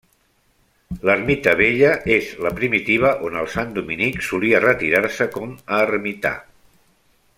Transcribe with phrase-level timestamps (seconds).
[1.09, 6.33] L'ermita vella és la primitiva on el sant dominic solia retirar-se com a ermità.